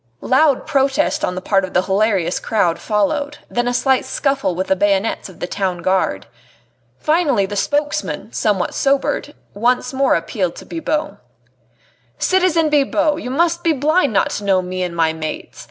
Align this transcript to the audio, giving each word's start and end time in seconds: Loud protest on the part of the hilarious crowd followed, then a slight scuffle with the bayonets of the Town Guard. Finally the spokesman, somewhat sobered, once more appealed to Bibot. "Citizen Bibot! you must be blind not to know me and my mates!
Loud 0.23 0.65
protest 0.65 1.23
on 1.23 1.35
the 1.35 1.43
part 1.43 1.63
of 1.63 1.75
the 1.75 1.83
hilarious 1.83 2.39
crowd 2.39 2.79
followed, 2.79 3.37
then 3.51 3.67
a 3.67 3.71
slight 3.75 4.03
scuffle 4.03 4.55
with 4.55 4.65
the 4.65 4.75
bayonets 4.75 5.29
of 5.29 5.39
the 5.39 5.45
Town 5.45 5.83
Guard. 5.83 6.25
Finally 6.97 7.45
the 7.45 7.55
spokesman, 7.55 8.33
somewhat 8.33 8.73
sobered, 8.73 9.35
once 9.53 9.93
more 9.93 10.15
appealed 10.15 10.55
to 10.55 10.65
Bibot. 10.65 11.17
"Citizen 12.17 12.71
Bibot! 12.71 13.21
you 13.21 13.29
must 13.29 13.63
be 13.63 13.73
blind 13.73 14.11
not 14.11 14.31
to 14.31 14.43
know 14.43 14.63
me 14.63 14.81
and 14.81 14.95
my 14.95 15.13
mates! 15.13 15.59